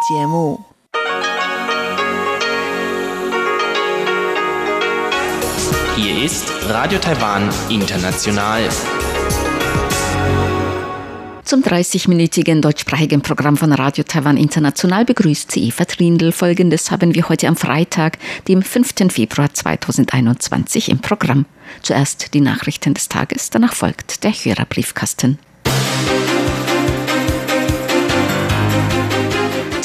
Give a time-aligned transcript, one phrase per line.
[0.00, 0.58] 节目。
[5.96, 8.68] Hier ist Radio Taiwan International.
[11.42, 16.30] Zum 30-minütigen deutschsprachigen Programm von Radio Taiwan International begrüßt sie Eva Trindl.
[16.30, 19.10] Folgendes haben wir heute am Freitag, dem 5.
[19.10, 21.46] Februar 2021 im Programm.
[21.82, 25.38] Zuerst die Nachrichten des Tages, danach folgt der Hörerbriefkasten.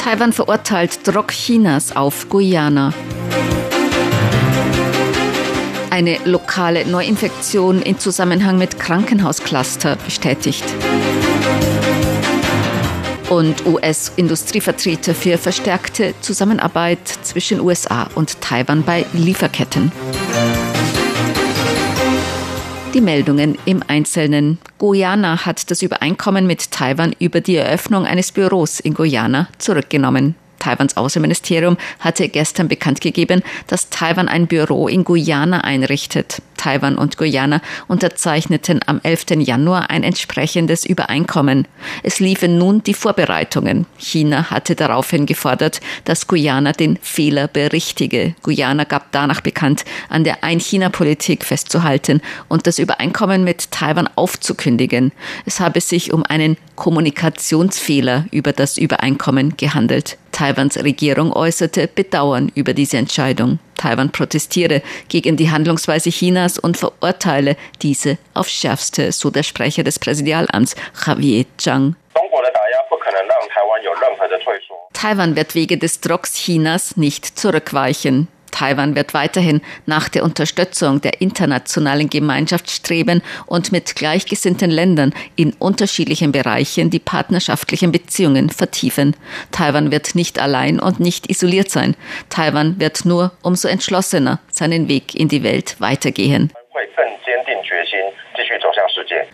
[0.03, 2.93] Taiwan verurteilt Druck Chinas auf Guyana.
[5.91, 10.65] Eine lokale Neuinfektion in Zusammenhang mit Krankenhauscluster bestätigt.
[13.29, 19.93] Und US-Industrievertreter für verstärkte Zusammenarbeit zwischen USA und Taiwan bei Lieferketten.
[22.93, 24.59] Die Meldungen im Einzelnen.
[24.77, 30.35] Guyana hat das Übereinkommen mit Taiwan über die Eröffnung eines Büros in Guyana zurückgenommen.
[30.63, 36.41] Taiwans Außenministerium hatte gestern bekannt gegeben, dass Taiwan ein Büro in Guyana einrichtet.
[36.55, 39.25] Taiwan und Guyana unterzeichneten am 11.
[39.39, 41.67] Januar ein entsprechendes Übereinkommen.
[42.03, 43.85] Es liefen nun die Vorbereitungen.
[43.97, 48.33] China hatte daraufhin gefordert, dass Guyana den Fehler berichtige.
[48.41, 55.11] Guyana gab danach bekannt, an der Ein-China-Politik festzuhalten und das Übereinkommen mit Taiwan aufzukündigen.
[55.45, 60.17] Es habe sich um einen Kommunikationsfehler über das Übereinkommen gehandelt.
[60.33, 63.59] Taiwans Regierung äußerte Bedauern über diese Entscheidung.
[63.77, 69.99] Taiwan protestiere gegen die Handlungsweise Chinas und verurteile diese aufs Schärfste, so der Sprecher des
[69.99, 70.75] Präsidialamts
[71.05, 71.95] Javier Zhang.
[74.93, 78.27] Taiwan wird wegen des Drucks Chinas nicht zurückweichen.
[78.53, 85.53] Taiwan wird weiterhin nach der Unterstützung der internationalen Gemeinschaft streben und mit gleichgesinnten Ländern in
[85.53, 89.15] unterschiedlichen Bereichen die partnerschaftlichen Beziehungen vertiefen.
[89.51, 91.95] Taiwan wird nicht allein und nicht isoliert sein.
[92.29, 96.53] Taiwan wird nur umso entschlossener seinen Weg in die Welt weitergehen.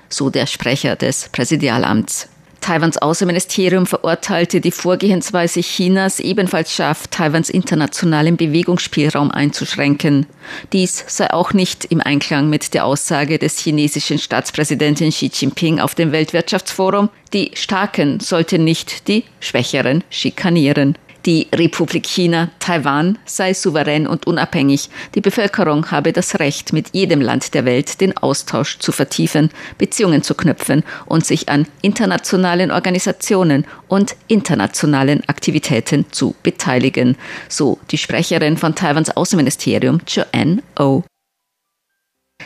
[0.07, 2.29] So der Sprecher des Präsidialamts.
[2.61, 10.25] Taiwans Außenministerium verurteilte die Vorgehensweise Chinas ebenfalls scharf, Taiwans internationalen Bewegungsspielraum einzuschränken.
[10.73, 15.95] Dies sei auch nicht im Einklang mit der Aussage des chinesischen Staatspräsidenten Xi Jinping auf
[15.95, 20.97] dem Weltwirtschaftsforum, die Starken sollten nicht die Schwächeren schikanieren.
[21.29, 24.89] Die Republik China, Taiwan, sei souverän und unabhängig.
[25.13, 30.23] Die Bevölkerung habe das Recht, mit jedem Land der Welt den Austausch zu vertiefen, Beziehungen
[30.23, 37.15] zu knüpfen und sich an internationalen Organisationen und internationalen Aktivitäten zu beteiligen.
[37.47, 41.03] So die Sprecherin von Taiwans Außenministerium, Joanne O.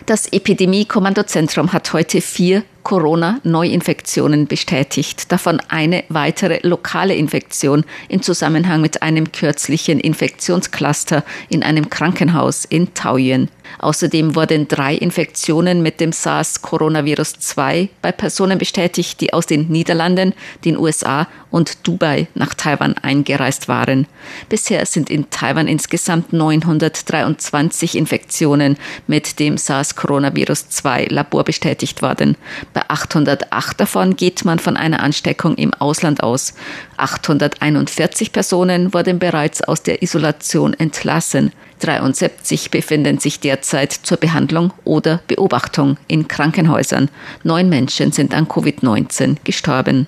[0.07, 9.01] Das Epidemie-Kommandozentrum hat heute vier Corona-Neuinfektionen bestätigt, davon eine weitere lokale Infektion im Zusammenhang mit
[9.01, 13.49] einem kürzlichen Infektionscluster in einem Krankenhaus in Taoyuan.
[13.79, 20.33] Außerdem wurden drei Infektionen mit dem SARS-Coronavirus-2 bei Personen bestätigt, die aus den Niederlanden,
[20.65, 24.07] den USA und Dubai nach Taiwan eingereist waren.
[24.49, 28.77] Bisher sind in Taiwan insgesamt 923 Infektionen
[29.07, 32.35] mit dem SARS-Coronavirus-2 Labor bestätigt worden.
[32.73, 36.55] Bei 808 davon geht man von einer Ansteckung im Ausland aus.
[36.97, 41.51] 841 Personen wurden bereits aus der Isolation entlassen.
[41.79, 47.09] 73 befinden sich derzeit zur Behandlung oder Beobachtung in Krankenhäusern.
[47.43, 50.07] Neun Menschen sind an Covid-19 gestorben.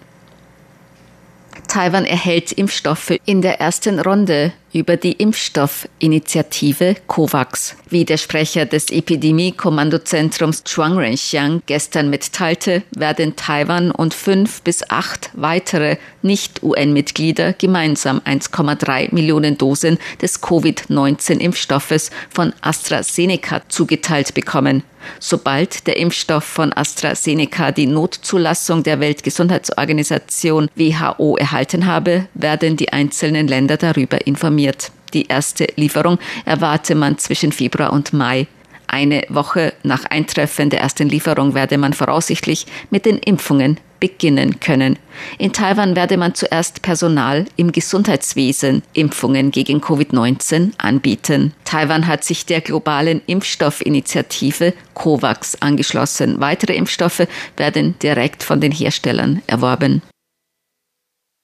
[1.68, 7.78] Taiwan erhält Impfstoffe in der ersten Runde über die Impfstoffinitiative COVAX.
[7.90, 15.30] Wie der Sprecher des Epidemie-Kommandozentrums Chuang Renxiang gestern mitteilte, werden Taiwan und fünf bis acht
[15.34, 24.84] weitere Nicht-UN-Mitglieder gemeinsam 1,3 Millionen Dosen des Covid-19-Impfstoffes von AstraZeneca zugeteilt bekommen.
[25.20, 33.48] Sobald der Impfstoff von AstraZeneca die Notzulassung der Weltgesundheitsorganisation WHO erhalten habe, werden die einzelnen
[33.48, 34.65] Länder darüber informiert.
[35.14, 38.48] Die erste Lieferung erwarte man zwischen Februar und Mai.
[38.88, 45.00] Eine Woche nach Eintreffen der ersten Lieferung werde man voraussichtlich mit den Impfungen beginnen können.
[45.38, 51.54] In Taiwan werde man zuerst Personal im Gesundheitswesen Impfungen gegen Covid-19 anbieten.
[51.64, 56.40] Taiwan hat sich der globalen Impfstoffinitiative COVAX angeschlossen.
[56.40, 57.28] Weitere Impfstoffe
[57.58, 60.02] werden direkt von den Herstellern erworben.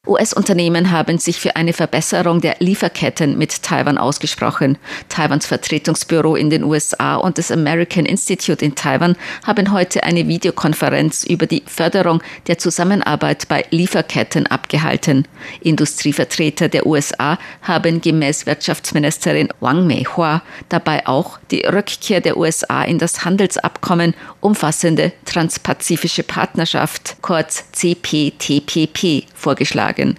[0.08, 4.80] US-Unternehmen haben sich für eine Verbesserung der Lieferketten mit Taiwan ausgesprochen.
[5.10, 9.16] Taiwans Vertretungsbüro in den USA und das American Institute in Taiwan
[9.46, 15.28] haben heute eine Videokonferenz über die Förderung der Zusammenarbeit bei Lieferketten abgehalten.
[15.60, 22.98] Industrievertreter der USA haben gemäß Wirtschaftsministerin Wang Meihua dabei auch die Rückkehr der USA in
[22.98, 30.18] das Handelsabkommen umfassende Transpazifische Partnerschaft, kurz CPTPP, vorgeschlagen sagen.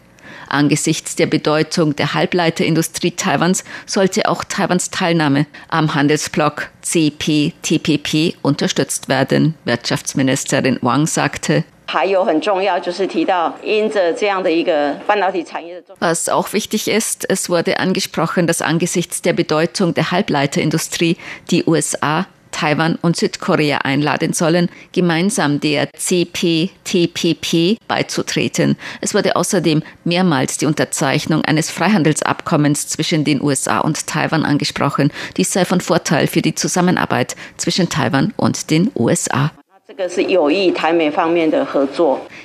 [0.48, 9.54] Angesichts der Bedeutung der Halbleiterindustrie Taiwans sollte auch Taiwans Teilnahme am Handelsblock CPTPP unterstützt werden.
[9.64, 11.64] Wirtschaftsministerin Wang sagte,
[16.00, 21.16] was auch wichtig ist, es wurde angesprochen, dass angesichts der Bedeutung der Halbleiterindustrie
[21.50, 22.26] die USA
[22.62, 28.76] Taiwan und Südkorea einladen sollen, gemeinsam der CPTPP beizutreten.
[29.00, 35.10] Es wurde außerdem mehrmals die Unterzeichnung eines Freihandelsabkommens zwischen den USA und Taiwan angesprochen.
[35.36, 39.50] Dies sei von Vorteil für die Zusammenarbeit zwischen Taiwan und den USA.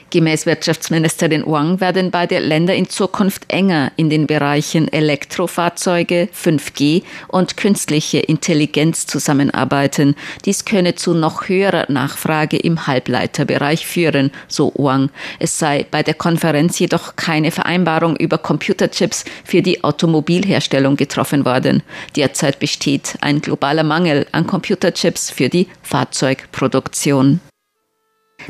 [0.09, 7.57] Gemäß Wirtschaftsministerin Wang werden beide Länder in Zukunft enger in den Bereichen Elektrofahrzeuge, 5G und
[7.57, 10.15] künstliche Intelligenz zusammenarbeiten.
[10.45, 15.09] Dies könne zu noch höherer Nachfrage im Halbleiterbereich führen, so Wang.
[15.39, 21.83] Es sei bei der Konferenz jedoch keine Vereinbarung über Computerchips für die Automobilherstellung getroffen worden.
[22.15, 27.41] Derzeit besteht ein globaler Mangel an Computerchips für die Fahrzeugproduktion.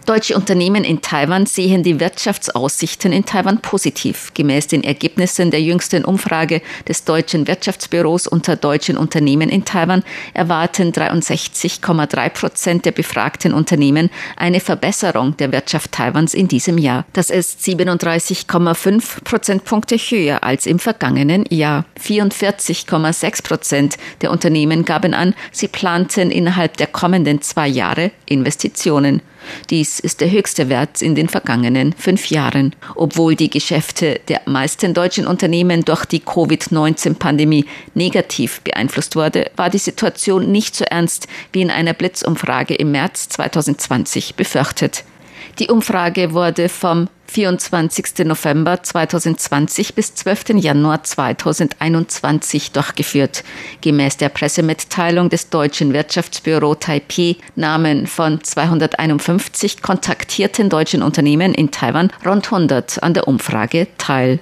[0.05, 4.31] Deutsche Unternehmen in Taiwan sehen die Wirtschaftsaussichten in Taiwan positiv.
[4.33, 10.03] Gemäß den Ergebnissen der jüngsten Umfrage des Deutschen Wirtschaftsbüros unter deutschen Unternehmen in Taiwan
[10.33, 17.05] erwarten 63,3 Prozent der befragten Unternehmen eine Verbesserung der Wirtschaft Taiwans in diesem Jahr.
[17.13, 21.85] Das ist 37,5 Prozentpunkte höher als im vergangenen Jahr.
[21.99, 29.21] 44,6 Prozent der Unternehmen gaben an, sie planten innerhalb der kommenden zwei Jahre Investitionen.
[29.69, 32.75] Dies ist der höchste Wert in den vergangenen fünf Jahren.
[32.95, 39.77] Obwohl die Geschäfte der meisten deutschen Unternehmen durch die Covid-19-Pandemie negativ beeinflusst wurde, war die
[39.77, 45.03] Situation nicht so ernst wie in einer Blitzumfrage im März 2020 befürchtet.
[45.59, 48.25] Die Umfrage wurde vom 24.
[48.25, 50.49] November 2020 bis 12.
[50.55, 53.43] Januar 2021 durchgeführt.
[53.81, 62.11] Gemäß der Pressemitteilung des deutschen Wirtschaftsbüro Taipei nahmen von 251 kontaktierten deutschen Unternehmen in Taiwan
[62.23, 64.39] rund 100 an der Umfrage teil.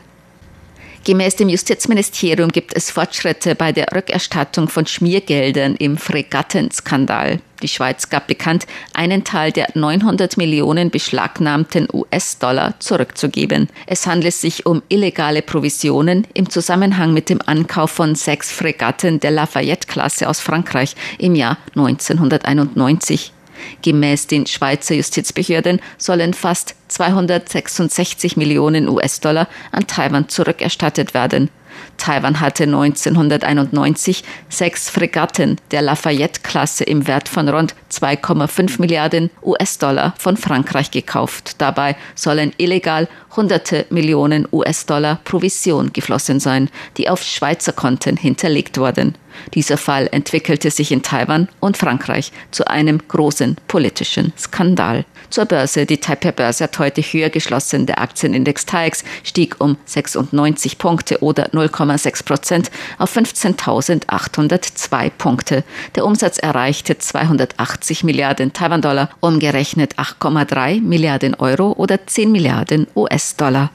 [1.06, 7.42] Gemäß dem Justizministerium gibt es Fortschritte bei der Rückerstattung von Schmiergeldern im Fregattenskandal.
[7.62, 8.66] Die Schweiz gab bekannt,
[8.96, 13.70] einen Teil der 900 Millionen beschlagnahmten US-Dollar zurückzugeben.
[13.86, 19.30] Es handelt sich um illegale Provisionen im Zusammenhang mit dem Ankauf von sechs Fregatten der
[19.30, 23.35] Lafayette-Klasse aus Frankreich im Jahr 1991.
[23.82, 31.50] Gemäß den Schweizer Justizbehörden sollen fast 266 Millionen US-Dollar an Taiwan zurückerstattet werden.
[31.98, 40.38] Taiwan hatte 1991 sechs Fregatten der Lafayette-Klasse im Wert von rund 2,5 Milliarden US-Dollar von
[40.38, 41.56] Frankreich gekauft.
[41.60, 49.16] Dabei sollen illegal hunderte Millionen US-Dollar Provision geflossen sein, die auf Schweizer Konten hinterlegt wurden.
[49.54, 55.06] Dieser Fall entwickelte sich in Taiwan und Frankreich zu einem großen politischen Skandal.
[55.36, 55.86] Zur Börse.
[55.86, 57.86] Die Taipei-Börse hat heute höher geschlossen.
[57.86, 65.66] Der Aktienindex TAIX stieg um 96 Punkte oder 0,6 Prozent auf 15.802 Punkte.
[65.94, 73.72] Der Umsatz erreichte 280 Milliarden Taiwan-Dollar, umgerechnet 8,3 Milliarden Euro oder 10 Milliarden US-Dollar.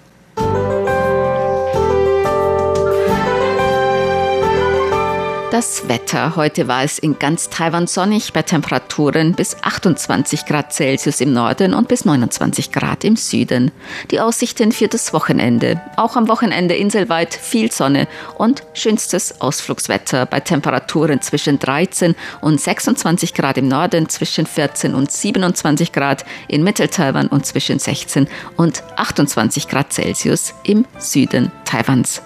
[5.60, 6.36] Das Wetter.
[6.36, 11.74] Heute war es in ganz Taiwan sonnig bei Temperaturen bis 28 Grad Celsius im Norden
[11.74, 13.70] und bis 29 Grad im Süden.
[14.10, 15.78] Die Aussichten für das Wochenende.
[15.96, 23.34] Auch am Wochenende inselweit viel Sonne und schönstes Ausflugswetter bei Temperaturen zwischen 13 und 26
[23.34, 29.68] Grad im Norden, zwischen 14 und 27 Grad in Mitteltaiwan und zwischen 16 und 28
[29.68, 32.22] Grad Celsius im Süden Taiwans.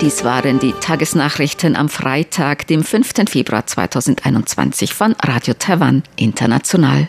[0.00, 3.28] Dies waren die Tagesnachrichten am Freitag, dem 5.
[3.28, 7.08] Februar 2021 von Radio Taiwan International.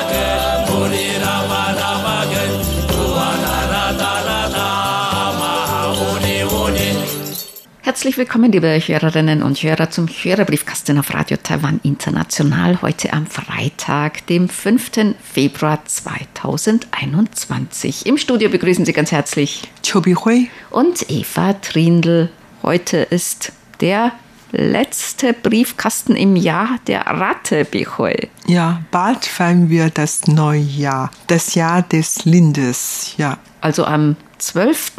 [7.91, 12.81] Herzlich willkommen, liebe Hörerinnen und Hörer, zum Hörerbriefkasten auf Radio Taiwan International.
[12.81, 15.13] Heute am Freitag, dem 5.
[15.21, 18.05] Februar 2021.
[18.05, 22.29] Im Studio begrüßen Sie ganz herzlich Chobi Hui und Eva Trindl.
[22.63, 24.13] Heute ist der
[24.53, 28.29] letzte Briefkasten im Jahr der Ratte Bichoi.
[28.47, 33.37] Ja, bald feiern wir das neue Jahr, das Jahr des Lindes, ja.
[33.59, 34.93] Also am 12.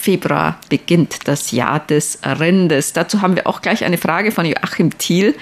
[0.00, 2.94] Februar beginnt das Jahr des Rindes.
[2.94, 5.36] Dazu haben wir auch gleich eine Frage von Joachim Thiel.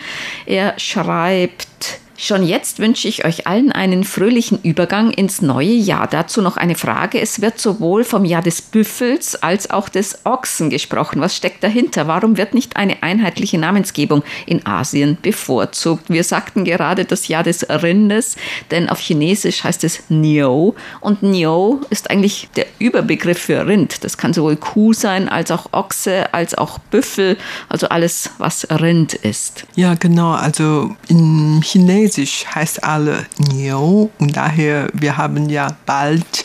[0.46, 6.08] Er schreibt, Schon jetzt wünsche ich euch allen einen fröhlichen Übergang ins neue Jahr.
[6.08, 7.20] Dazu noch eine Frage.
[7.20, 11.20] Es wird sowohl vom Jahr des Büffels als auch des Ochsen gesprochen.
[11.20, 12.08] Was steckt dahinter?
[12.08, 16.10] Warum wird nicht eine einheitliche Namensgebung in Asien bevorzugt?
[16.10, 18.34] Wir sagten gerade das Jahr des Rindes,
[18.72, 24.02] denn auf Chinesisch heißt es Niu und Niu ist eigentlich der Überbegriff für Rind.
[24.02, 27.36] Das kann sowohl Kuh sein als auch Ochse, als auch Büffel,
[27.68, 29.66] also alles, was Rind ist.
[29.76, 30.32] Ja, genau.
[30.32, 36.44] Also in Chinesisch Chinesisch heißt alle Niu und daher wir haben ja bald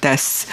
[0.00, 0.46] das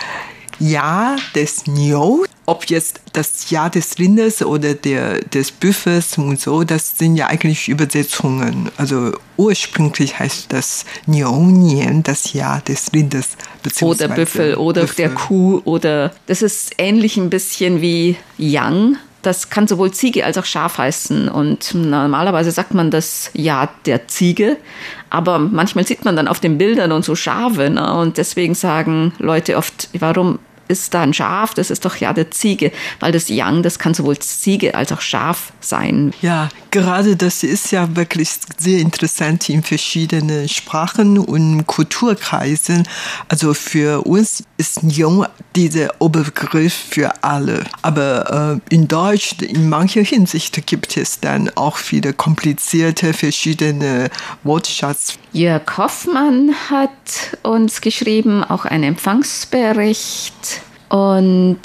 [0.59, 2.25] Jahr des Niu.
[2.47, 7.27] Ob jetzt das Jahr des Rindes oder der, des Büffels und so, das sind ja
[7.27, 8.71] eigentlich Übersetzungen.
[8.77, 13.31] Also ursprünglich heißt das Niu-Nian, das Jahr des Rindes.
[13.81, 14.95] Oder Büffel oder Büffel.
[14.95, 20.37] der Kuh oder das ist ähnlich ein bisschen wie Yang das kann sowohl Ziege als
[20.37, 21.29] auch Schaf heißen.
[21.29, 24.57] Und normalerweise sagt man das ja der Ziege.
[25.09, 27.69] Aber manchmal sieht man dann auf den Bildern und so Schafe.
[27.69, 27.93] Ne?
[27.95, 32.31] Und deswegen sagen Leute oft, warum ist da ein Schaf, das ist doch ja der
[32.31, 36.13] Ziege, weil das Yang, das kann sowohl Ziege als auch Schaf sein.
[36.21, 42.87] Ja, gerade das ist ja wirklich sehr interessant in verschiedenen Sprachen und Kulturkreisen.
[43.29, 47.63] Also für uns ist Jung dieser Oberbegriff für alle.
[47.81, 54.09] Aber äh, in Deutsch, in mancher Hinsicht gibt es dann auch viele komplizierte verschiedene
[54.43, 55.17] Wortschatz.
[55.33, 61.59] Jörg Hoffmann hat uns geschrieben, auch ein Empfangsbericht und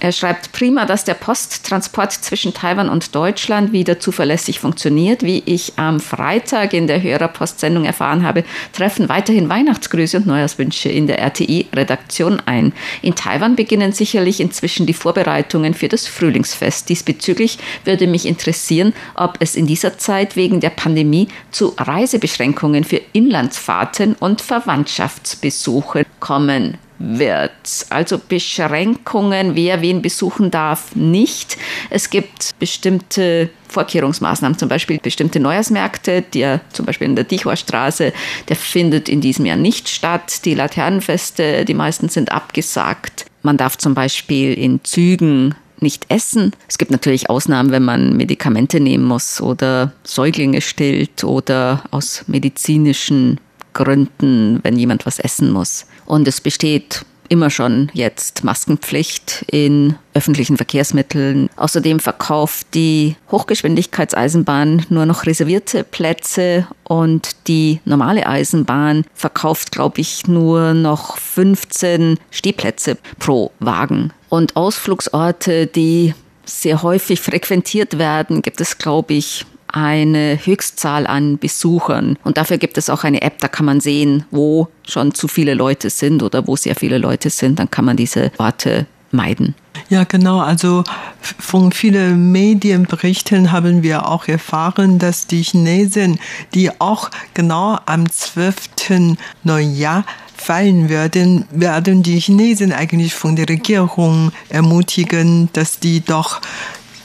[0.00, 5.22] er schreibt prima, dass der Posttransport zwischen Taiwan und Deutschland wieder zuverlässig funktioniert.
[5.22, 11.06] Wie ich am Freitag in der Hörerpostsendung erfahren habe, treffen weiterhin Weihnachtsgrüße und Neujahrswünsche in
[11.06, 12.72] der RTI-Redaktion ein.
[13.02, 16.88] In Taiwan beginnen sicherlich inzwischen die Vorbereitungen für das Frühlingsfest.
[16.88, 23.02] Diesbezüglich würde mich interessieren, ob es in dieser Zeit wegen der Pandemie zu Reisebeschränkungen für
[23.12, 27.50] Inlandsfahrten und Verwandtschaftsbesuche kommen wird.
[27.88, 31.56] Also Beschränkungen, wer wen besuchen darf, nicht.
[31.88, 38.12] Es gibt bestimmte Vorkehrungsmaßnahmen, zum Beispiel bestimmte Neujahrsmärkte, der zum Beispiel in der Dichorstraße,
[38.48, 40.44] der findet in diesem Jahr nicht statt.
[40.44, 43.24] Die Laternenfeste, die meisten sind abgesagt.
[43.42, 46.52] Man darf zum Beispiel in Zügen nicht essen.
[46.68, 53.40] Es gibt natürlich Ausnahmen, wenn man Medikamente nehmen muss oder Säuglinge stillt oder aus medizinischen
[53.72, 55.86] Gründen, wenn jemand was essen muss.
[56.10, 61.48] Und es besteht immer schon jetzt Maskenpflicht in öffentlichen Verkehrsmitteln.
[61.54, 70.26] Außerdem verkauft die Hochgeschwindigkeitseisenbahn nur noch reservierte Plätze und die normale Eisenbahn verkauft, glaube ich,
[70.26, 74.12] nur noch 15 Stehplätze pro Wagen.
[74.28, 76.12] Und Ausflugsorte, die
[76.44, 82.18] sehr häufig frequentiert werden, gibt es, glaube ich, eine Höchstzahl an Besuchern.
[82.24, 85.54] Und dafür gibt es auch eine App, da kann man sehen, wo schon zu viele
[85.54, 87.58] Leute sind oder wo sehr viele Leute sind.
[87.58, 89.54] Dann kann man diese Orte meiden.
[89.88, 90.40] Ja, genau.
[90.40, 90.84] Also
[91.20, 96.18] von vielen Medienberichten haben wir auch erfahren, dass die Chinesen,
[96.54, 99.06] die auch genau am 12.
[99.42, 100.04] Neujahr
[100.36, 106.40] fallen werden, werden die Chinesen eigentlich von der Regierung ermutigen, dass die doch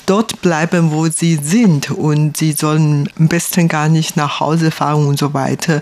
[0.06, 5.08] dort bleiben, wo sie sind und sie sollen am besten gar nicht nach Hause fahren
[5.08, 5.82] und so weiter.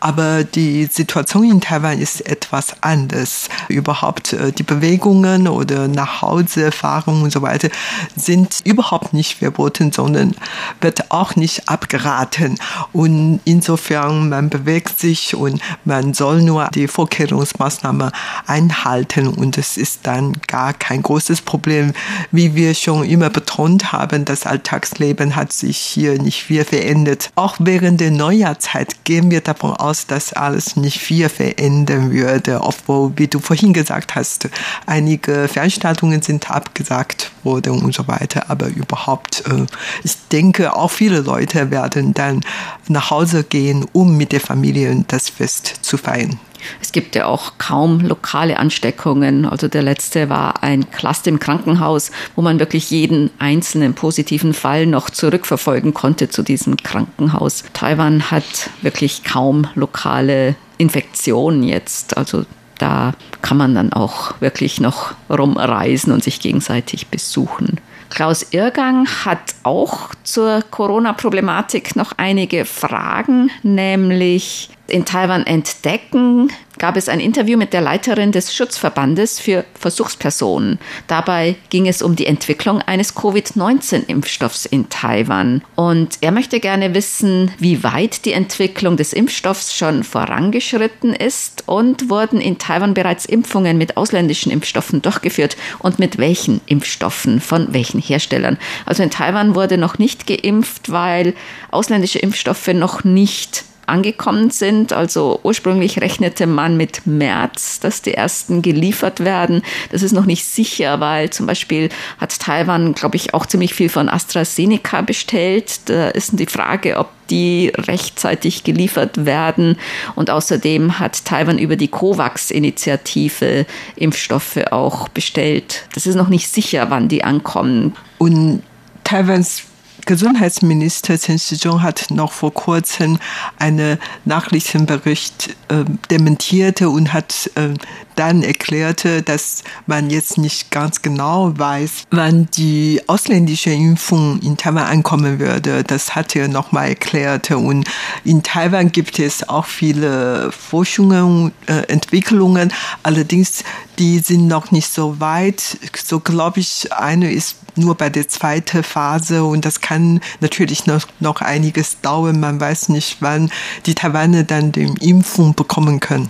[0.00, 3.48] Aber die Situation in Taiwan ist etwas anders.
[3.68, 7.68] Überhaupt äh, die Bewegungen oder nach Hause fahren und so weiter
[8.16, 10.34] sind überhaupt nicht verboten, sondern
[10.80, 12.58] wird auch nicht abgeraten.
[12.92, 18.10] Und insofern, man bewegt sich und man soll nur die Vorkehrungsmaßnahmen
[18.46, 21.92] einhalten und es ist dann gar kein großes Problem.
[22.30, 27.30] Wie wir schon immer betont haben, das Alltagsleben hat sich hier nicht viel verändert.
[27.34, 33.12] Auch während der Neujahrzeit gehen wir davon aus, dass alles nicht viel verändern würde, obwohl,
[33.16, 34.48] wie du vorhin gesagt hast,
[34.86, 38.50] einige Veranstaltungen sind abgesagt worden und so weiter.
[38.50, 39.66] Aber überhaupt, äh,
[40.04, 42.40] ich denke, auch viele Leute werden dann
[42.88, 46.38] nach Hause gehen, um mit der Familie das Fest zu feiern.
[46.80, 49.44] Es gibt ja auch kaum lokale Ansteckungen.
[49.44, 54.86] Also der letzte war ein Cluster im Krankenhaus, wo man wirklich jeden einzelnen positiven Fall
[54.86, 57.64] noch zurückverfolgen konnte zu diesem Krankenhaus.
[57.72, 62.16] Taiwan hat wirklich kaum lokale Infektionen jetzt.
[62.16, 62.44] Also
[62.78, 67.80] da kann man dann auch wirklich noch rumreisen und sich gegenseitig besuchen.
[68.10, 77.08] Klaus Irgang hat auch zur Corona-Problematik noch einige Fragen, nämlich in Taiwan entdecken, gab es
[77.08, 80.78] ein Interview mit der Leiterin des Schutzverbandes für Versuchspersonen.
[81.06, 85.62] Dabei ging es um die Entwicklung eines Covid-19-Impfstoffs in Taiwan.
[85.76, 92.10] Und er möchte gerne wissen, wie weit die Entwicklung des Impfstoffs schon vorangeschritten ist und
[92.10, 98.00] wurden in Taiwan bereits Impfungen mit ausländischen Impfstoffen durchgeführt und mit welchen Impfstoffen, von welchen
[98.00, 98.58] Herstellern.
[98.86, 101.34] Also in Taiwan wurde noch nicht geimpft, weil
[101.70, 104.92] ausländische Impfstoffe noch nicht angekommen sind.
[104.92, 109.62] Also ursprünglich rechnete man mit März, dass die ersten geliefert werden.
[109.90, 113.88] Das ist noch nicht sicher, weil zum Beispiel hat Taiwan, glaube ich, auch ziemlich viel
[113.88, 115.88] von AstraZeneca bestellt.
[115.88, 119.76] Da ist die Frage, ob die rechtzeitig geliefert werden.
[120.14, 125.86] Und außerdem hat Taiwan über die COVAX-Initiative Impfstoffe auch bestellt.
[125.94, 127.94] Das ist noch nicht sicher, wann die ankommen.
[128.18, 128.62] Und
[129.04, 129.64] Taiwans
[130.06, 133.18] Gesundheitsminister Chen Shizhong hat noch vor kurzem
[133.58, 137.74] einen Nachrichtenbericht äh, dementierte und hat äh,
[138.16, 144.84] dann erklärte, dass man jetzt nicht ganz genau weiß, wann die ausländische Impfung in Taiwan
[144.84, 145.84] ankommen würde.
[145.84, 147.50] Das hat er nochmal erklärt.
[147.50, 147.88] Und
[148.24, 152.72] in Taiwan gibt es auch viele Forschungen, äh, Entwicklungen.
[153.02, 153.64] Allerdings,
[153.98, 155.78] die sind noch nicht so weit.
[156.02, 161.06] So glaube ich, eine ist nur bei der zweiten Phase und das kann natürlich noch,
[161.20, 162.40] noch einiges dauern.
[162.40, 163.50] Man weiß nicht, wann
[163.86, 166.28] die Taiwaner dann die Impfung bekommen können.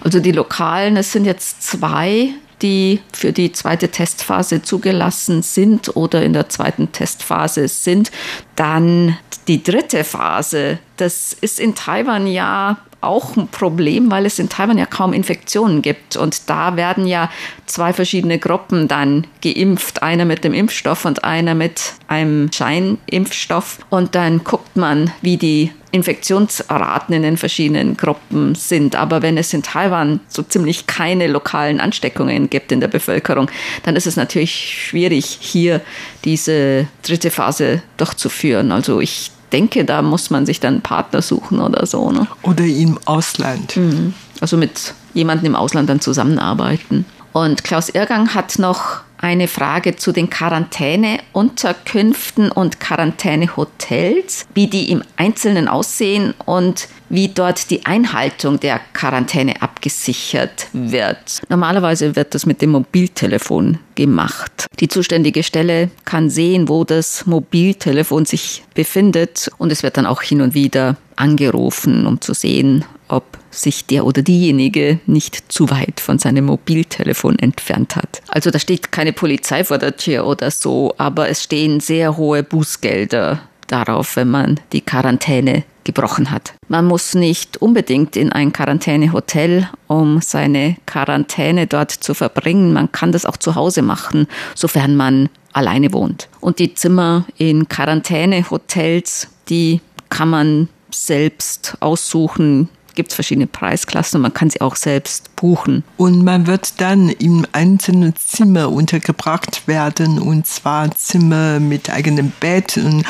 [0.00, 2.30] Also die lokalen, es sind jetzt zwei,
[2.62, 8.10] die für die zweite Testphase zugelassen sind oder in der zweiten Testphase sind.
[8.56, 9.16] Dann
[9.46, 14.78] die dritte Phase, das ist in Taiwan ja auch ein Problem, weil es in Taiwan
[14.78, 16.16] ja kaum Infektionen gibt.
[16.16, 17.30] Und da werden ja
[17.66, 20.02] zwei verschiedene Gruppen dann geimpft.
[20.02, 23.78] Einer mit dem Impfstoff und einer mit einem Scheinimpfstoff.
[23.88, 28.96] Und dann guckt man, wie die Infektionsraten in den verschiedenen Gruppen sind.
[28.96, 33.48] Aber wenn es in Taiwan so ziemlich keine lokalen Ansteckungen gibt in der Bevölkerung,
[33.84, 35.80] dann ist es natürlich schwierig, hier
[36.24, 38.72] diese dritte Phase durchzuführen.
[38.72, 42.10] Also ich denke, da muss man sich dann einen Partner suchen oder so.
[42.10, 42.26] Ne?
[42.42, 43.76] Oder im Ausland.
[43.76, 44.14] Mhm.
[44.40, 47.04] Also mit jemandem im Ausland dann zusammenarbeiten.
[47.32, 55.02] Und Klaus Irgang hat noch eine Frage zu den Quarantäneunterkünften und Quarantänehotels, wie die im
[55.16, 61.40] Einzelnen aussehen und wie dort die Einhaltung der Quarantäne abgesichert wird.
[61.48, 64.66] Normalerweise wird das mit dem Mobiltelefon gemacht.
[64.80, 70.22] Die zuständige Stelle kann sehen, wo das Mobiltelefon sich befindet und es wird dann auch
[70.22, 76.00] hin und wieder angerufen, um zu sehen, ob sich der oder diejenige nicht zu weit
[76.00, 78.22] von seinem Mobiltelefon entfernt hat.
[78.28, 82.42] Also da steht keine Polizei vor der Tür oder so, aber es stehen sehr hohe
[82.42, 86.52] Bußgelder darauf, wenn man die Quarantäne gebrochen hat.
[86.68, 92.74] Man muss nicht unbedingt in ein Quarantänehotel, um seine Quarantäne dort zu verbringen.
[92.74, 96.28] Man kann das auch zu Hause machen, sofern man alleine wohnt.
[96.40, 99.80] Und die Zimmer in Quarantänehotels, die
[100.10, 105.84] kann man selbst aussuchen, gibt es verschiedene Preisklassen und man kann sie auch selbst buchen.
[105.96, 112.76] Und man wird dann im einzelnen Zimmer untergebracht werden und zwar Zimmer mit eigenem Bett
[112.76, 113.04] und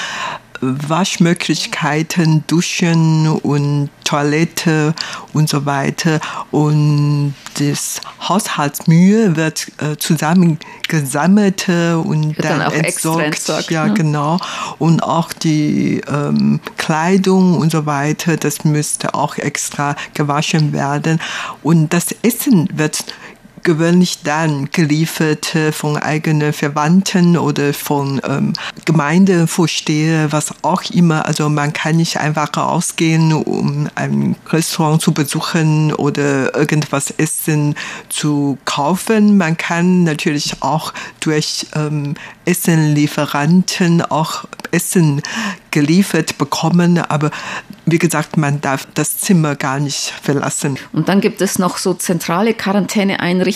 [0.61, 4.94] Waschmöglichkeiten, Duschen und Toilette
[5.35, 6.21] und so weiter.
[6.51, 13.25] Und das Haushaltsmühe wird äh, zusammengesammelt und Wird dann dann, auch entsorgt.
[13.25, 13.94] entsorgt, ja, ne?
[13.94, 14.38] genau.
[14.79, 21.21] Und auch die ähm, Kleidung und so weiter, das müsste auch extra gewaschen werden.
[21.62, 23.05] Und das Essen wird
[23.62, 28.53] gewöhnlich dann geliefert äh, von eigenen Verwandten oder von ähm,
[28.85, 31.27] Gemeindevorsteher, was auch immer.
[31.27, 37.75] Also man kann nicht einfach rausgehen, um ein Restaurant zu besuchen oder irgendwas essen
[38.09, 39.37] zu kaufen.
[39.37, 45.23] Man kann natürlich auch durch ähm, Essenlieferanten auch Essen
[45.71, 47.31] geliefert bekommen, aber
[47.87, 50.79] wie gesagt, man darf das Zimmer gar nicht verlassen.
[50.92, 53.48] Und dann gibt es noch so zentrale Quarantäneeinrichtungen.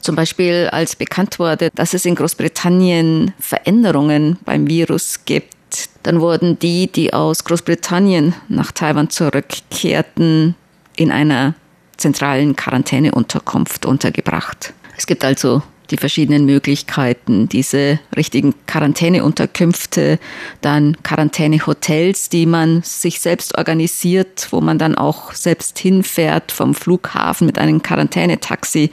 [0.00, 5.54] Zum Beispiel, als bekannt wurde, dass es in Großbritannien Veränderungen beim Virus gibt,
[6.02, 10.54] dann wurden die, die aus Großbritannien nach Taiwan zurückkehrten,
[10.96, 11.54] in einer
[11.96, 14.72] zentralen Quarantäneunterkunft untergebracht.
[14.96, 20.18] Es gibt also die verschiedenen Möglichkeiten, diese richtigen Quarantäneunterkünfte,
[20.60, 27.46] dann Quarantänehotels, die man sich selbst organisiert, wo man dann auch selbst hinfährt vom Flughafen
[27.46, 28.90] mit einem Quarantänetaxi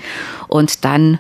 [0.48, 1.20] und dann,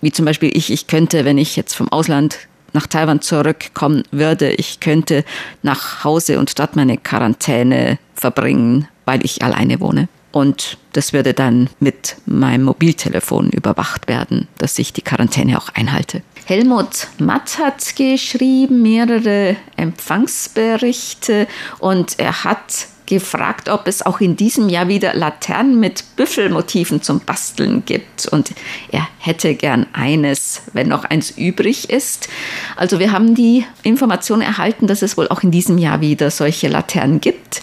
[0.00, 2.38] wie zum Beispiel ich, ich könnte, wenn ich jetzt vom Ausland
[2.72, 5.24] nach Taiwan zurückkommen würde, ich könnte
[5.62, 10.08] nach Hause und dort meine Quarantäne verbringen, weil ich alleine wohne.
[10.34, 16.22] Und das würde dann mit meinem Mobiltelefon überwacht werden, dass ich die Quarantäne auch einhalte.
[16.46, 21.46] Helmut Matt hat geschrieben mehrere Empfangsberichte
[21.78, 27.20] und er hat gefragt, ob es auch in diesem Jahr wieder Laternen mit Büffelmotiven zum
[27.20, 28.26] Basteln gibt.
[28.26, 28.52] Und
[28.90, 32.28] er hätte gern eines, wenn noch eins übrig ist.
[32.76, 36.68] Also wir haben die Information erhalten, dass es wohl auch in diesem Jahr wieder solche
[36.68, 37.60] Laternen gibt,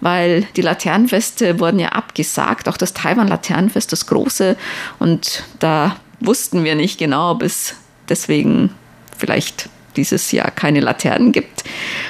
[0.00, 4.56] weil die Laternenfeste wurden ja abgesagt, auch das Taiwan-Laternenfest, das große.
[4.98, 7.74] Und da wussten wir nicht genau, ob es
[8.08, 8.70] deswegen
[9.16, 11.64] vielleicht dieses Jahr keine Laternen gibt.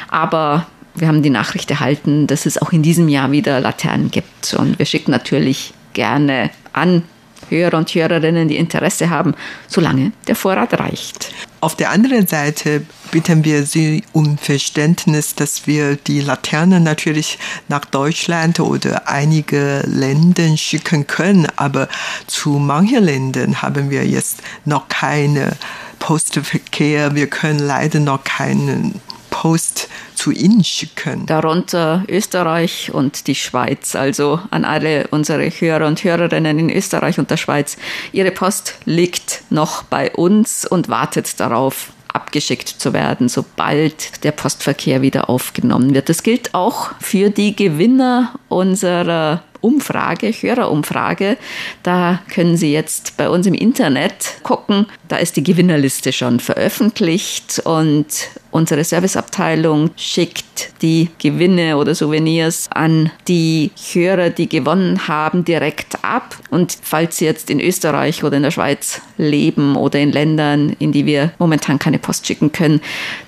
[0.09, 4.55] Aber wir haben die Nachricht erhalten, dass es auch in diesem Jahr wieder Laternen gibt.
[4.55, 7.03] Und wir schicken natürlich gerne an
[7.49, 9.35] Hörer und Hörerinnen, die Interesse haben,
[9.69, 11.33] solange der Vorrat reicht.
[11.61, 17.85] Auf der anderen Seite bitten wir Sie um Verständnis, dass wir die Laternen natürlich nach
[17.85, 21.89] Deutschland oder einige Ländern schicken können, aber
[22.27, 25.53] zu manchen Ländern haben wir jetzt noch keine
[25.99, 27.15] Postverkehr.
[27.15, 29.01] Wir können leider noch keinen
[29.43, 31.27] Post zu Ihnen schicken.
[31.27, 33.95] Darunter Österreich und die Schweiz.
[33.95, 37.77] Also an alle unsere Hörer und Hörerinnen in Österreich und der Schweiz.
[38.13, 45.03] Ihre Post liegt noch bei uns und wartet darauf, abgeschickt zu werden, sobald der Postverkehr
[45.03, 46.09] wieder aufgenommen wird.
[46.09, 51.37] Das gilt auch für die Gewinner unserer Umfrage, Hörerumfrage.
[51.83, 54.87] Da können Sie jetzt bei uns im Internet gucken.
[55.09, 58.07] Da ist die Gewinnerliste schon veröffentlicht und
[58.53, 66.37] unsere Serviceabteilung schickt die Gewinne oder Souvenirs an die Hörer, die gewonnen haben, direkt ab.
[66.51, 70.93] Und falls Sie jetzt in Österreich oder in der Schweiz leben oder in Ländern, in
[70.93, 72.81] die wir momentan keine Post schicken können,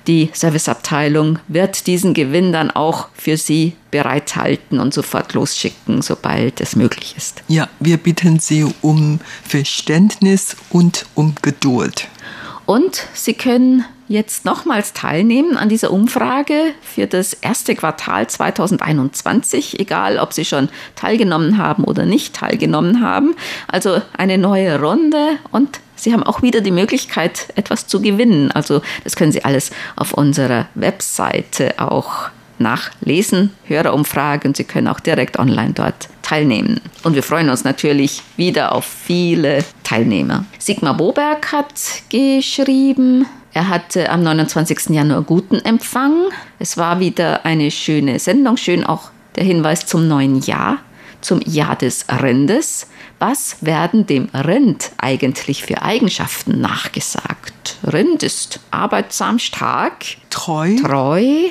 [0.07, 6.75] die Serviceabteilung wird diesen Gewinn dann auch für Sie bereithalten und sofort losschicken, sobald es
[6.75, 7.43] möglich ist.
[7.47, 12.07] Ja, wir bitten Sie um Verständnis und um Geduld.
[12.65, 20.17] Und Sie können jetzt nochmals teilnehmen an dieser Umfrage für das erste Quartal 2021, egal
[20.17, 23.35] ob Sie schon teilgenommen haben oder nicht teilgenommen haben.
[23.67, 28.51] Also eine neue Runde und Sie haben auch wieder die Möglichkeit, etwas zu gewinnen.
[28.51, 34.99] Also das können Sie alles auf unserer Webseite auch nachlesen, Hörerumfrage und Sie können auch
[34.99, 36.81] direkt online dort teilnehmen.
[37.03, 40.45] Und wir freuen uns natürlich wieder auf viele Teilnehmer.
[40.59, 41.73] Sigmar Boberg hat
[42.09, 44.89] geschrieben, er hatte am 29.
[44.89, 46.29] Januar guten Empfang.
[46.59, 50.77] Es war wieder eine schöne Sendung, schön auch der Hinweis zum neuen Jahr,
[51.21, 52.87] zum Jahr des Rindes.
[53.17, 57.77] Was werden dem Rind eigentlich für Eigenschaften nachgesagt?
[57.91, 61.49] Rind ist arbeitsam, stark, Treu, treu,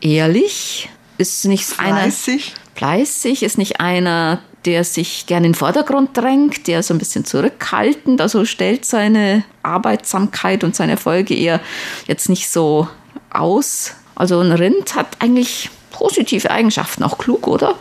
[0.00, 6.16] ehrlich, ist nicht einer fleißig, fleißig, ist nicht einer, der sich gerne in den Vordergrund
[6.16, 11.60] drängt, der so ein bisschen zurückhaltend, also stellt seine Arbeitsamkeit und seine Erfolge eher
[12.06, 12.88] jetzt nicht so
[13.30, 13.94] aus.
[14.14, 17.74] Also ein Rind hat eigentlich positive Eigenschaften, auch klug, oder?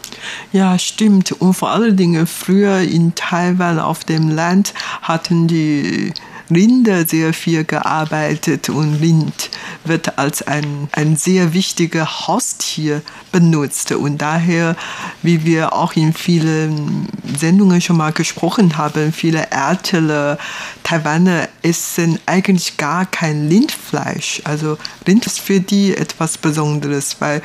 [0.51, 1.31] Ja, stimmt.
[1.33, 6.13] Und vor allen Dingen früher in Taiwan auf dem Land hatten die
[6.49, 9.49] Rinde sehr viel gearbeitet und Rind
[9.83, 13.91] wird als ein, ein sehr wichtiger Haustier benutzt.
[13.91, 14.75] Und daher,
[15.21, 17.07] wie wir auch in vielen
[17.37, 20.37] Sendungen schon mal gesprochen haben, viele ältere
[20.83, 24.41] Taiwaner essen eigentlich gar kein Rindfleisch.
[24.43, 27.41] Also Rind ist für die etwas Besonderes, weil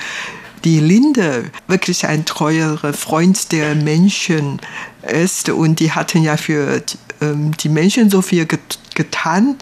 [0.65, 4.61] die Linde wirklich ein treuerer Freund der Menschen
[5.03, 6.83] ist und die hatten ja für
[7.25, 8.47] die Menschen so viel
[8.95, 9.57] getan,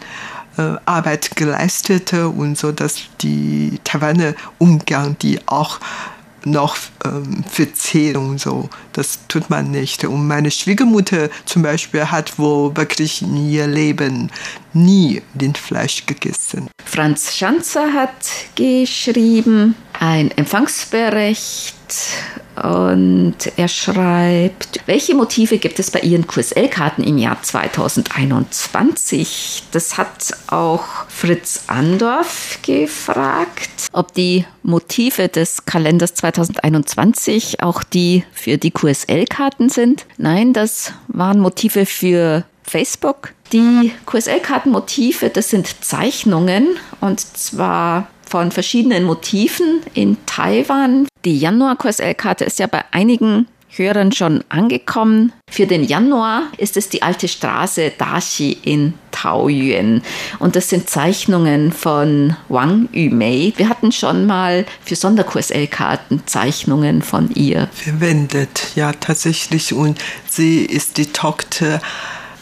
[0.57, 5.79] äh, Arbeit geleistet und so, dass die Taiwaner Umgang, die auch
[6.45, 8.69] noch ähm, verzählen und so.
[8.93, 10.03] Das tut man nicht.
[10.05, 14.31] Und meine Schwiegermutter zum Beispiel hat wohl wirklich in ihr Leben
[14.73, 16.69] nie Rindfleisch gegessen.
[16.85, 18.15] Franz Schanzer hat
[18.55, 21.75] geschrieben, ein Empfangsbericht
[22.55, 29.65] und er schreibt, welche Motive gibt es bei Ihren QSL-Karten im Jahr 2021?
[29.71, 38.57] Das hat auch Fritz Andorf gefragt, ob die Motive des Kalenders 2021 auch die für
[38.57, 40.07] die QSL-Karten sind.
[40.17, 43.33] Nein, das waren Motive für Facebook.
[43.53, 46.69] Die QSL-Kartenmotive, das sind Zeichnungen
[47.01, 51.05] und zwar von verschiedenen Motiven in Taiwan.
[51.25, 55.33] Die Januar-QSL-Karte ist ja bei einigen Hörern schon angekommen.
[55.49, 60.01] Für den Januar ist es die alte Straße Dashi in Taoyuan.
[60.39, 63.51] Und das sind Zeichnungen von Wang Yumei.
[63.57, 68.67] Wir hatten schon mal für Sonder-QSL-Karten Zeichnungen von ihr verwendet.
[68.75, 69.73] Ja, tatsächlich.
[69.73, 71.81] Und sie ist die Tochter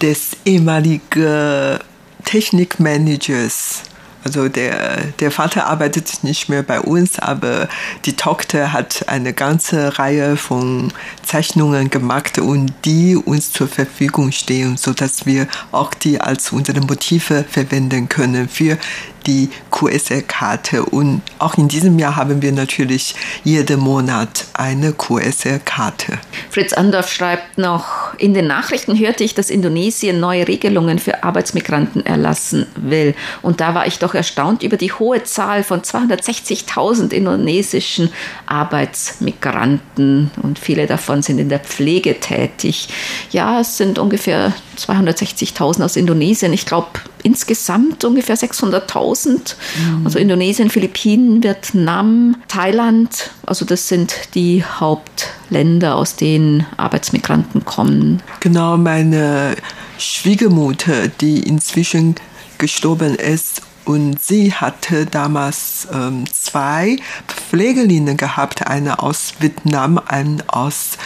[0.04, 1.80] des ehemaligen
[2.26, 3.84] Technikmanagers
[4.24, 7.70] also der, der Vater arbeitet nicht mehr bei uns, aber
[8.06, 10.92] die Tochter hat eine ganze Reihe von
[11.24, 16.82] Zeichnungen gemacht und die uns zur Verfügung stehen, so dass wir auch die als unsere
[16.82, 18.78] Motive verwenden können für
[19.26, 20.84] die QSL-Karte.
[20.86, 26.18] Und auch in diesem Jahr haben wir natürlich jeden Monat eine QSL-Karte.
[26.50, 32.06] Fritz Andorf schreibt noch, in den Nachrichten hörte ich, dass Indonesien neue Regelungen für Arbeitsmigranten
[32.06, 33.14] erlassen will.
[33.42, 38.10] Und da war ich doch erstaunt über die hohe Zahl von 260.000 indonesischen
[38.46, 40.32] Arbeitsmigranten.
[40.42, 42.90] Und viele davon sind in der Pflege tätig.
[43.32, 46.54] Ja, es sind ungefähr 260.000 aus Indonesien.
[46.54, 46.88] Ich glaube,
[47.24, 49.56] insgesamt ungefähr 600.000.
[49.98, 50.06] Mhm.
[50.06, 53.32] Also Indonesien, Philippinen, Vietnam, Thailand.
[53.46, 58.22] Also das sind die Hauptländer, aus denen Arbeitsmigranten kommen.
[58.40, 59.56] Genau, meine
[59.98, 62.16] Schwiegermutter, die inzwischen
[62.58, 66.98] gestorben ist und sie hatte damals ähm, zwei
[67.28, 71.00] Pflegerinnen gehabt, eine aus Vietnam, eine aus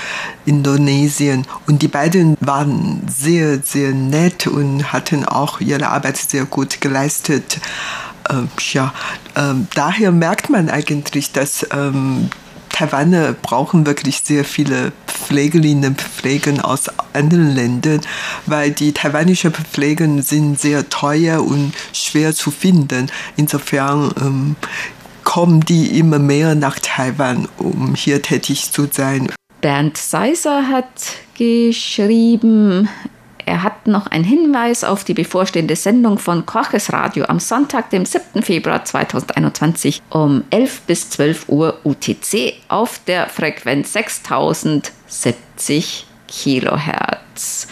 [0.44, 1.48] Indonesien.
[1.66, 7.62] Und die beiden waren sehr, sehr nett und hatten auch ihre Arbeit sehr gut geleistet.
[8.30, 8.94] Ähm, ja,
[9.38, 12.32] ähm, daher merkt man eigentlich, dass ähm,
[12.74, 18.02] Taiwaner brauchen wirklich sehr viele Pflegerinnen und Pfleger aus anderen Ländern,
[18.46, 23.10] weil die taiwanischen Pfleger sind sehr teuer und schwer zu finden.
[23.38, 24.56] Insofern ähm,
[25.24, 29.32] kommen die immer mehr nach Taiwan, um hier tätig zu sein.
[29.62, 32.90] Bernd Seiser hat geschrieben,
[33.46, 38.06] er hat noch einen Hinweis auf die bevorstehende Sendung von Koches Radio am Sonntag, dem
[38.06, 38.44] 7.
[38.44, 47.68] Februar 2021 um 11 bis 12 Uhr UTC auf der Frequenz 6070 Kilohertz.